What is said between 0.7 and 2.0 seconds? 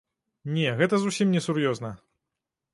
гэта зусім несур'ёзна.